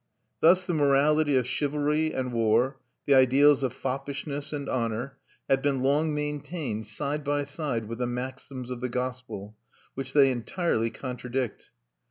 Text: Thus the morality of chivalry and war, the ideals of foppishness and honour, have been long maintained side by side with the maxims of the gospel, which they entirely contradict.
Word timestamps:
Thus 0.39 0.65
the 0.65 0.73
morality 0.73 1.37
of 1.37 1.45
chivalry 1.45 2.11
and 2.11 2.33
war, 2.33 2.79
the 3.05 3.13
ideals 3.13 3.61
of 3.61 3.71
foppishness 3.71 4.51
and 4.51 4.67
honour, 4.67 5.19
have 5.47 5.61
been 5.61 5.83
long 5.83 6.11
maintained 6.15 6.87
side 6.87 7.23
by 7.23 7.43
side 7.43 7.87
with 7.87 7.99
the 7.99 8.07
maxims 8.07 8.71
of 8.71 8.81
the 8.81 8.89
gospel, 8.89 9.55
which 9.93 10.13
they 10.13 10.31
entirely 10.31 10.89
contradict. 10.89 11.69